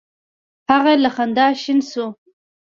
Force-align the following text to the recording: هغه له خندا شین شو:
هغه 0.69 0.93
له 1.03 1.09
خندا 1.15 1.47
شین 1.61 1.79
شو: 1.91 2.05